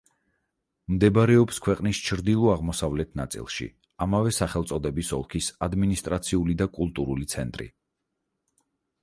მდებარეობს 0.93 1.59
ქვეყნის 1.65 1.99
ჩრდილო-აღმოსავლეთ 2.07 3.13
ნაწილში, 3.21 3.67
ამავე 4.07 4.33
სახელწოდების 4.39 5.13
ოლქის 5.19 5.51
ადმინისტრაციული 5.69 6.59
და 6.65 6.71
კულტურული 6.81 7.31
ცენტრი. 7.37 7.71